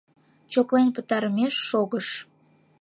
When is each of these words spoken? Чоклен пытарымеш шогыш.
Чоклен 0.51 0.87
пытарымеш 0.95 1.55
шогыш. 1.69 2.07